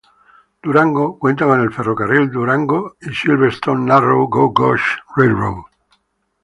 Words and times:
Durango 0.63 1.19
cuenta 1.19 1.45
con 1.45 1.61
el 1.61 1.71
ferrocarril 1.71 2.31
Durango 2.31 2.95
and 3.03 3.13
Silverton 3.13 3.85
Narrow 3.85 4.27
Gauge 4.51 4.99
Railroad. 5.15 5.65